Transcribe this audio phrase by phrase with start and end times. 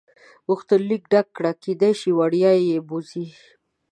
[0.47, 3.27] غوښتنلیک ډک کړه کېدای شي وړیا دې بوځي.